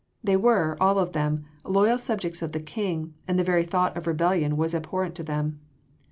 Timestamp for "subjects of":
1.99-2.53